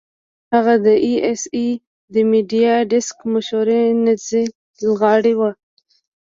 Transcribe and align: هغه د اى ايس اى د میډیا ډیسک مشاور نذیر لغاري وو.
هغه 0.53 0.73
د 0.85 0.87
اى 1.05 1.13
ايس 1.27 1.43
اى 1.55 1.67
د 2.13 2.15
میډیا 2.29 2.73
ډیسک 2.91 3.17
مشاور 3.33 3.69
نذیر 4.05 4.47
لغاري 4.85 5.33
وو. 5.39 5.49